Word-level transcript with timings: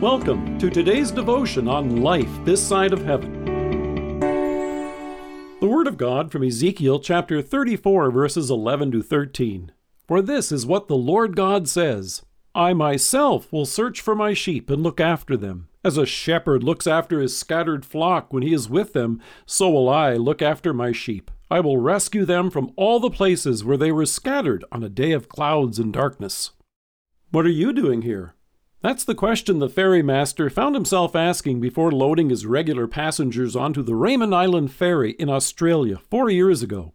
Welcome 0.00 0.58
to 0.60 0.70
today's 0.70 1.10
devotion 1.10 1.68
on 1.68 2.00
life 2.00 2.30
this 2.46 2.66
side 2.66 2.94
of 2.94 3.04
heaven. 3.04 4.18
The 5.60 5.68
Word 5.68 5.86
of 5.86 5.98
God 5.98 6.32
from 6.32 6.42
Ezekiel 6.42 7.00
chapter 7.00 7.42
34, 7.42 8.10
verses 8.10 8.48
11 8.50 8.92
to 8.92 9.02
13. 9.02 9.72
For 10.08 10.22
this 10.22 10.50
is 10.50 10.64
what 10.64 10.88
the 10.88 10.96
Lord 10.96 11.36
God 11.36 11.68
says 11.68 12.22
I 12.54 12.72
myself 12.72 13.52
will 13.52 13.66
search 13.66 14.00
for 14.00 14.14
my 14.14 14.32
sheep 14.32 14.70
and 14.70 14.82
look 14.82 15.00
after 15.02 15.36
them. 15.36 15.68
As 15.84 15.98
a 15.98 16.06
shepherd 16.06 16.62
looks 16.62 16.86
after 16.86 17.20
his 17.20 17.36
scattered 17.36 17.84
flock 17.84 18.32
when 18.32 18.42
he 18.42 18.54
is 18.54 18.70
with 18.70 18.94
them, 18.94 19.20
so 19.44 19.68
will 19.68 19.90
I 19.90 20.14
look 20.14 20.40
after 20.40 20.72
my 20.72 20.92
sheep. 20.92 21.30
I 21.50 21.60
will 21.60 21.76
rescue 21.76 22.24
them 22.24 22.50
from 22.50 22.72
all 22.74 23.00
the 23.00 23.10
places 23.10 23.64
where 23.64 23.76
they 23.76 23.92
were 23.92 24.06
scattered 24.06 24.64
on 24.72 24.82
a 24.82 24.88
day 24.88 25.12
of 25.12 25.28
clouds 25.28 25.78
and 25.78 25.92
darkness. 25.92 26.52
What 27.32 27.44
are 27.44 27.50
you 27.50 27.74
doing 27.74 28.00
here? 28.00 28.34
That's 28.82 29.04
the 29.04 29.14
question 29.14 29.58
the 29.58 29.68
ferrymaster 29.68 30.48
found 30.48 30.74
himself 30.74 31.14
asking 31.14 31.60
before 31.60 31.92
loading 31.92 32.30
his 32.30 32.46
regular 32.46 32.86
passengers 32.86 33.54
onto 33.54 33.82
the 33.82 33.94
Raymond 33.94 34.34
Island 34.34 34.72
ferry 34.72 35.12
in 35.12 35.28
Australia 35.28 35.98
four 36.10 36.30
years 36.30 36.62
ago. 36.62 36.94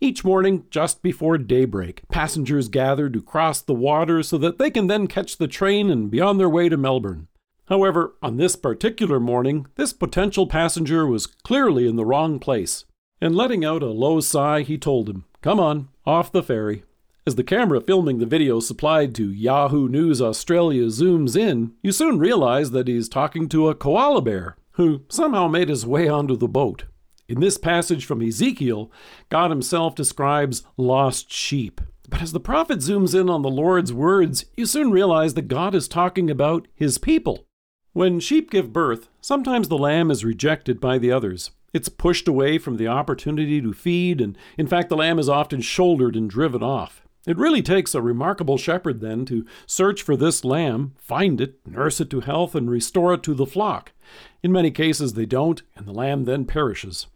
Each 0.00 0.24
morning, 0.24 0.64
just 0.70 1.02
before 1.02 1.36
daybreak, 1.36 2.08
passengers 2.08 2.68
gather 2.68 3.10
to 3.10 3.20
cross 3.20 3.60
the 3.60 3.74
water 3.74 4.22
so 4.22 4.38
that 4.38 4.56
they 4.56 4.70
can 4.70 4.86
then 4.86 5.06
catch 5.06 5.36
the 5.36 5.46
train 5.46 5.90
and 5.90 6.10
be 6.10 6.22
on 6.22 6.38
their 6.38 6.48
way 6.48 6.70
to 6.70 6.78
Melbourne. 6.78 7.28
However, 7.68 8.14
on 8.22 8.38
this 8.38 8.56
particular 8.56 9.20
morning, 9.20 9.66
this 9.74 9.92
potential 9.92 10.46
passenger 10.46 11.06
was 11.06 11.26
clearly 11.26 11.86
in 11.86 11.96
the 11.96 12.06
wrong 12.06 12.38
place. 12.38 12.86
And 13.20 13.36
letting 13.36 13.62
out 13.62 13.82
a 13.82 13.86
low 13.86 14.20
sigh, 14.20 14.62
he 14.62 14.78
told 14.78 15.08
him, 15.08 15.26
Come 15.42 15.60
on, 15.60 15.88
off 16.06 16.32
the 16.32 16.42
ferry. 16.42 16.84
As 17.28 17.34
the 17.34 17.42
camera 17.42 17.80
filming 17.80 18.18
the 18.18 18.24
video 18.24 18.60
supplied 18.60 19.12
to 19.16 19.32
Yahoo 19.32 19.88
News 19.88 20.22
Australia 20.22 20.84
zooms 20.84 21.34
in, 21.34 21.72
you 21.82 21.90
soon 21.90 22.20
realize 22.20 22.70
that 22.70 22.86
he's 22.86 23.08
talking 23.08 23.48
to 23.48 23.68
a 23.68 23.74
koala 23.74 24.22
bear, 24.22 24.56
who 24.74 25.02
somehow 25.08 25.48
made 25.48 25.68
his 25.68 25.84
way 25.84 26.06
onto 26.06 26.36
the 26.36 26.46
boat. 26.46 26.84
In 27.28 27.40
this 27.40 27.58
passage 27.58 28.06
from 28.06 28.22
Ezekiel, 28.22 28.92
God 29.28 29.50
himself 29.50 29.96
describes 29.96 30.62
lost 30.76 31.32
sheep. 31.32 31.80
But 32.08 32.22
as 32.22 32.30
the 32.30 32.38
prophet 32.38 32.78
zooms 32.78 33.20
in 33.20 33.28
on 33.28 33.42
the 33.42 33.50
Lord's 33.50 33.92
words, 33.92 34.44
you 34.56 34.64
soon 34.64 34.92
realize 34.92 35.34
that 35.34 35.48
God 35.48 35.74
is 35.74 35.88
talking 35.88 36.30
about 36.30 36.68
his 36.76 36.96
people. 36.96 37.44
When 37.92 38.20
sheep 38.20 38.52
give 38.52 38.72
birth, 38.72 39.08
sometimes 39.20 39.66
the 39.66 39.76
lamb 39.76 40.12
is 40.12 40.24
rejected 40.24 40.80
by 40.80 40.98
the 40.98 41.10
others. 41.10 41.50
It's 41.74 41.88
pushed 41.88 42.28
away 42.28 42.58
from 42.58 42.76
the 42.76 42.86
opportunity 42.86 43.60
to 43.60 43.72
feed, 43.72 44.20
and 44.20 44.38
in 44.56 44.68
fact, 44.68 44.90
the 44.90 44.96
lamb 44.96 45.18
is 45.18 45.28
often 45.28 45.60
shouldered 45.60 46.14
and 46.14 46.30
driven 46.30 46.62
off. 46.62 47.02
It 47.26 47.36
really 47.36 47.60
takes 47.60 47.94
a 47.94 48.00
remarkable 48.00 48.56
shepherd, 48.56 49.00
then, 49.00 49.24
to 49.26 49.44
search 49.66 50.02
for 50.02 50.16
this 50.16 50.44
lamb, 50.44 50.94
find 50.96 51.40
it, 51.40 51.58
nurse 51.66 52.00
it 52.00 52.08
to 52.10 52.20
health, 52.20 52.54
and 52.54 52.70
restore 52.70 53.14
it 53.14 53.24
to 53.24 53.34
the 53.34 53.46
flock. 53.46 53.92
In 54.44 54.52
many 54.52 54.70
cases, 54.70 55.14
they 55.14 55.26
don't, 55.26 55.60
and 55.74 55.86
the 55.86 55.92
lamb 55.92 56.24
then 56.24 56.44
perishes. 56.44 57.08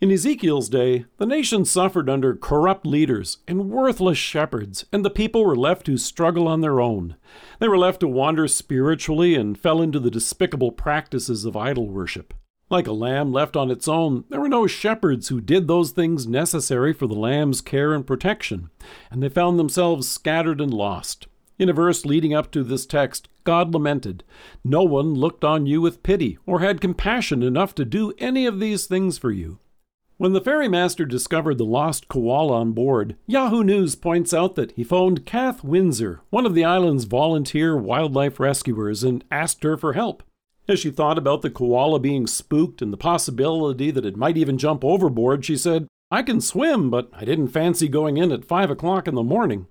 In 0.00 0.10
Ezekiel's 0.10 0.70
day, 0.70 1.04
the 1.18 1.26
nation 1.26 1.66
suffered 1.66 2.08
under 2.08 2.34
corrupt 2.34 2.86
leaders 2.86 3.36
and 3.46 3.68
worthless 3.68 4.16
shepherds, 4.16 4.86
and 4.90 5.04
the 5.04 5.10
people 5.10 5.44
were 5.44 5.54
left 5.54 5.84
to 5.86 5.98
struggle 5.98 6.48
on 6.48 6.62
their 6.62 6.80
own. 6.80 7.16
They 7.58 7.68
were 7.68 7.76
left 7.76 8.00
to 8.00 8.08
wander 8.08 8.48
spiritually 8.48 9.34
and 9.34 9.58
fell 9.58 9.82
into 9.82 10.00
the 10.00 10.10
despicable 10.10 10.72
practices 10.72 11.44
of 11.44 11.54
idol 11.54 11.86
worship. 11.86 12.32
Like 12.70 12.86
a 12.86 12.92
lamb 12.92 13.32
left 13.32 13.56
on 13.56 13.68
its 13.68 13.88
own, 13.88 14.24
there 14.28 14.40
were 14.40 14.48
no 14.48 14.68
shepherds 14.68 15.26
who 15.26 15.40
did 15.40 15.66
those 15.66 15.90
things 15.90 16.28
necessary 16.28 16.92
for 16.92 17.08
the 17.08 17.14
lamb's 17.14 17.60
care 17.60 17.92
and 17.92 18.06
protection, 18.06 18.70
and 19.10 19.20
they 19.20 19.28
found 19.28 19.58
themselves 19.58 20.08
scattered 20.08 20.60
and 20.60 20.72
lost. 20.72 21.26
In 21.58 21.68
a 21.68 21.72
verse 21.72 22.06
leading 22.06 22.32
up 22.32 22.52
to 22.52 22.62
this 22.62 22.86
text, 22.86 23.28
God 23.42 23.74
lamented, 23.74 24.22
No 24.62 24.84
one 24.84 25.14
looked 25.14 25.44
on 25.44 25.66
you 25.66 25.80
with 25.80 26.04
pity 26.04 26.38
or 26.46 26.60
had 26.60 26.80
compassion 26.80 27.42
enough 27.42 27.74
to 27.74 27.84
do 27.84 28.12
any 28.18 28.46
of 28.46 28.60
these 28.60 28.86
things 28.86 29.18
for 29.18 29.32
you. 29.32 29.58
When 30.16 30.32
the 30.32 30.40
ferrymaster 30.40 31.04
discovered 31.04 31.58
the 31.58 31.64
lost 31.64 32.06
koala 32.06 32.60
on 32.60 32.72
board, 32.72 33.16
Yahoo 33.26 33.64
News 33.64 33.96
points 33.96 34.32
out 34.32 34.54
that 34.54 34.72
he 34.72 34.84
phoned 34.84 35.26
Kath 35.26 35.64
Windsor, 35.64 36.20
one 36.30 36.46
of 36.46 36.54
the 36.54 36.64
island's 36.64 37.04
volunteer 37.04 37.76
wildlife 37.76 38.38
rescuers, 38.38 39.02
and 39.02 39.24
asked 39.30 39.64
her 39.64 39.76
for 39.76 39.94
help. 39.94 40.22
As 40.70 40.78
she 40.78 40.92
thought 40.92 41.18
about 41.18 41.42
the 41.42 41.50
koala 41.50 41.98
being 41.98 42.28
spooked 42.28 42.80
and 42.80 42.92
the 42.92 42.96
possibility 42.96 43.90
that 43.90 44.06
it 44.06 44.16
might 44.16 44.36
even 44.36 44.56
jump 44.56 44.84
overboard, 44.84 45.44
she 45.44 45.56
said, 45.56 45.88
I 46.12 46.22
can 46.22 46.40
swim, 46.40 46.90
but 46.90 47.10
I 47.12 47.24
didn't 47.24 47.48
fancy 47.48 47.88
going 47.88 48.18
in 48.18 48.30
at 48.30 48.44
five 48.44 48.70
o'clock 48.70 49.08
in 49.08 49.16
the 49.16 49.24
morning. 49.24 49.66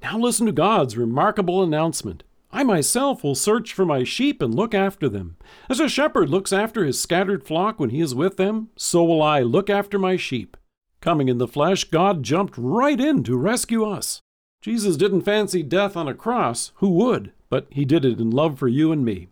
Now 0.00 0.16
listen 0.16 0.46
to 0.46 0.52
God's 0.52 0.96
remarkable 0.96 1.64
announcement. 1.64 2.22
I 2.52 2.62
myself 2.62 3.24
will 3.24 3.34
search 3.34 3.72
for 3.72 3.84
my 3.84 4.04
sheep 4.04 4.40
and 4.40 4.54
look 4.54 4.72
after 4.72 5.08
them. 5.08 5.36
As 5.68 5.80
a 5.80 5.88
shepherd 5.88 6.30
looks 6.30 6.52
after 6.52 6.84
his 6.84 7.00
scattered 7.00 7.42
flock 7.42 7.80
when 7.80 7.90
he 7.90 8.00
is 8.00 8.14
with 8.14 8.36
them, 8.36 8.68
so 8.76 9.02
will 9.02 9.22
I 9.24 9.40
look 9.40 9.68
after 9.68 9.98
my 9.98 10.16
sheep. 10.16 10.56
Coming 11.00 11.28
in 11.28 11.38
the 11.38 11.48
flesh, 11.48 11.82
God 11.82 12.22
jumped 12.22 12.54
right 12.56 13.00
in 13.00 13.24
to 13.24 13.36
rescue 13.36 13.84
us. 13.84 14.20
Jesus 14.62 14.96
didn't 14.96 15.22
fancy 15.22 15.64
death 15.64 15.96
on 15.96 16.06
a 16.06 16.14
cross, 16.14 16.70
who 16.76 16.90
would? 16.90 17.32
But 17.50 17.66
he 17.70 17.84
did 17.84 18.04
it 18.04 18.20
in 18.20 18.30
love 18.30 18.60
for 18.60 18.68
you 18.68 18.92
and 18.92 19.04
me. 19.04 19.26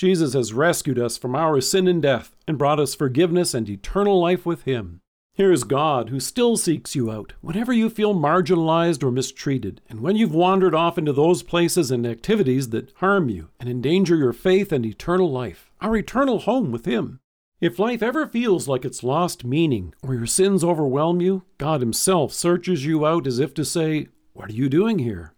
Jesus 0.00 0.32
has 0.32 0.54
rescued 0.54 0.98
us 0.98 1.18
from 1.18 1.36
our 1.36 1.60
sin 1.60 1.86
and 1.86 2.00
death 2.00 2.34
and 2.48 2.56
brought 2.56 2.80
us 2.80 2.94
forgiveness 2.94 3.52
and 3.52 3.68
eternal 3.68 4.18
life 4.18 4.46
with 4.46 4.62
Him. 4.62 5.02
Here 5.34 5.52
is 5.52 5.62
God 5.62 6.08
who 6.08 6.20
still 6.20 6.56
seeks 6.56 6.96
you 6.96 7.10
out 7.10 7.34
whenever 7.42 7.70
you 7.70 7.90
feel 7.90 8.14
marginalized 8.14 9.02
or 9.02 9.10
mistreated, 9.10 9.82
and 9.90 10.00
when 10.00 10.16
you've 10.16 10.32
wandered 10.32 10.74
off 10.74 10.96
into 10.96 11.12
those 11.12 11.42
places 11.42 11.90
and 11.90 12.06
activities 12.06 12.70
that 12.70 12.94
harm 12.96 13.28
you 13.28 13.50
and 13.60 13.68
endanger 13.68 14.16
your 14.16 14.32
faith 14.32 14.72
and 14.72 14.86
eternal 14.86 15.30
life, 15.30 15.70
our 15.82 15.94
eternal 15.94 16.38
home 16.38 16.72
with 16.72 16.86
Him. 16.86 17.20
If 17.60 17.78
life 17.78 18.02
ever 18.02 18.26
feels 18.26 18.66
like 18.66 18.86
it's 18.86 19.04
lost 19.04 19.44
meaning 19.44 19.92
or 20.02 20.14
your 20.14 20.24
sins 20.24 20.64
overwhelm 20.64 21.20
you, 21.20 21.42
God 21.58 21.82
Himself 21.82 22.32
searches 22.32 22.86
you 22.86 23.04
out 23.04 23.26
as 23.26 23.38
if 23.38 23.52
to 23.52 23.66
say, 23.66 24.08
What 24.32 24.48
are 24.48 24.54
you 24.54 24.70
doing 24.70 25.00
here? 25.00 25.34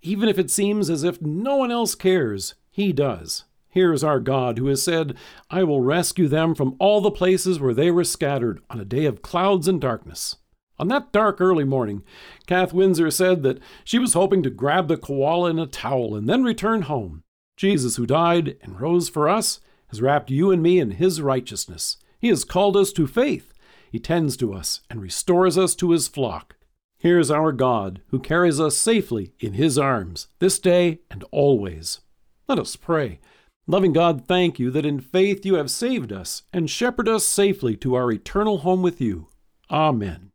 Even 0.00 0.26
if 0.26 0.38
it 0.38 0.50
seems 0.50 0.88
as 0.88 1.04
if 1.04 1.20
no 1.20 1.56
one 1.56 1.70
else 1.70 1.94
cares, 1.94 2.54
He 2.70 2.94
does. 2.94 3.44
Here 3.76 3.92
is 3.92 4.02
our 4.02 4.20
God 4.20 4.56
who 4.56 4.68
has 4.68 4.82
said, 4.82 5.18
I 5.50 5.62
will 5.62 5.82
rescue 5.82 6.28
them 6.28 6.54
from 6.54 6.76
all 6.78 7.02
the 7.02 7.10
places 7.10 7.60
where 7.60 7.74
they 7.74 7.90
were 7.90 8.04
scattered 8.04 8.62
on 8.70 8.80
a 8.80 8.86
day 8.86 9.04
of 9.04 9.20
clouds 9.20 9.68
and 9.68 9.78
darkness. 9.78 10.36
On 10.78 10.88
that 10.88 11.12
dark 11.12 11.42
early 11.42 11.64
morning, 11.64 12.02
Kath 12.46 12.72
Windsor 12.72 13.10
said 13.10 13.42
that 13.42 13.58
she 13.84 13.98
was 13.98 14.14
hoping 14.14 14.42
to 14.44 14.48
grab 14.48 14.88
the 14.88 14.96
koala 14.96 15.50
in 15.50 15.58
a 15.58 15.66
towel 15.66 16.16
and 16.16 16.26
then 16.26 16.42
return 16.42 16.82
home. 16.82 17.22
Jesus, 17.58 17.96
who 17.96 18.06
died 18.06 18.56
and 18.62 18.80
rose 18.80 19.10
for 19.10 19.28
us, 19.28 19.60
has 19.88 20.00
wrapped 20.00 20.30
you 20.30 20.50
and 20.50 20.62
me 20.62 20.78
in 20.78 20.92
his 20.92 21.20
righteousness. 21.20 21.98
He 22.18 22.28
has 22.28 22.44
called 22.44 22.78
us 22.78 22.94
to 22.94 23.06
faith. 23.06 23.52
He 23.92 23.98
tends 23.98 24.38
to 24.38 24.54
us 24.54 24.80
and 24.88 25.02
restores 25.02 25.58
us 25.58 25.74
to 25.74 25.90
his 25.90 26.08
flock. 26.08 26.56
Here's 26.96 27.30
our 27.30 27.52
God, 27.52 28.00
who 28.08 28.20
carries 28.20 28.58
us 28.58 28.74
safely 28.74 29.34
in 29.38 29.52
his 29.52 29.76
arms, 29.76 30.28
this 30.38 30.58
day 30.58 31.00
and 31.10 31.24
always. 31.30 32.00
Let 32.48 32.58
us 32.58 32.74
pray. 32.74 33.20
Loving 33.68 33.92
God, 33.92 34.28
thank 34.28 34.60
you 34.60 34.70
that 34.70 34.86
in 34.86 35.00
faith 35.00 35.44
you 35.44 35.56
have 35.56 35.72
saved 35.72 36.12
us 36.12 36.44
and 36.52 36.70
shepherded 36.70 37.12
us 37.12 37.24
safely 37.24 37.76
to 37.78 37.96
our 37.96 38.12
eternal 38.12 38.58
home 38.58 38.80
with 38.80 39.00
you. 39.00 39.26
Amen. 39.68 40.30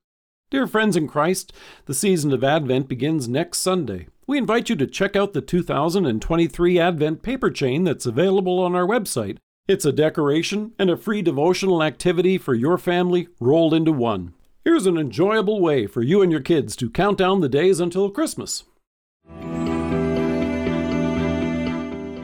Dear 0.50 0.68
friends 0.68 0.98
in 0.98 1.08
Christ, 1.08 1.54
the 1.86 1.94
season 1.94 2.34
of 2.34 2.44
Advent 2.44 2.90
begins 2.90 3.30
next 3.30 3.60
Sunday. 3.60 4.08
We 4.28 4.38
invite 4.38 4.70
you 4.70 4.76
to 4.76 4.86
check 4.86 5.16
out 5.16 5.32
the 5.32 5.40
2023 5.40 6.78
Advent 6.78 7.24
paper 7.24 7.50
chain 7.50 7.86
that's 7.86 8.06
available 8.06 8.60
on 8.60 8.76
our 8.76 8.86
website. 8.86 9.38
It's 9.66 9.86
a 9.86 9.94
decoration 9.94 10.74
and 10.78 10.90
a 10.90 10.98
free 10.98 11.22
devotional 11.22 11.82
activity 11.82 12.38
for 12.38 12.54
your 12.54 12.78
family 12.78 13.30
rolled 13.40 13.74
into 13.74 13.94
one. 13.94 14.34
Here's 14.66 14.86
an 14.86 14.98
enjoyable 14.98 15.62
way 15.62 15.88
for 15.88 16.02
you 16.02 16.22
and 16.22 16.34
your 16.34 16.42
kids 16.42 16.76
to 16.76 16.90
count 16.90 17.18
down 17.20 17.40
the 17.40 17.48
days 17.48 17.80
until 17.80 18.10
Christmas. 18.10 18.66